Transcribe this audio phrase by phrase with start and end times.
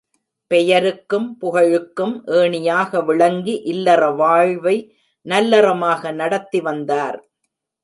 [0.51, 4.75] பெயருக்கும், புகழுக்கும் ஏணியாக விளங்கி இல்லற வாழ்வை
[5.25, 7.19] நல்லறமாக நடத்தி வந்தார்.